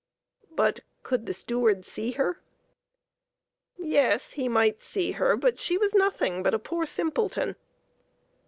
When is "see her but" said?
4.81-5.59